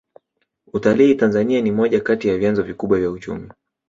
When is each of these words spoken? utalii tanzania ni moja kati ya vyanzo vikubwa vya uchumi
utalii 0.73 1.15
tanzania 1.15 1.61
ni 1.61 1.71
moja 1.71 2.01
kati 2.01 2.27
ya 2.27 2.37
vyanzo 2.37 2.63
vikubwa 2.63 2.99
vya 2.99 3.09
uchumi 3.11 3.51